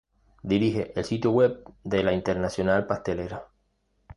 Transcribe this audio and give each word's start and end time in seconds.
Dirige 0.41 0.93
el 0.95 1.05
sitio 1.05 1.29
web 1.29 1.63
de 1.83 2.01
la 2.01 2.11
Internacional 2.11 2.87
Pastelera. 2.87 3.45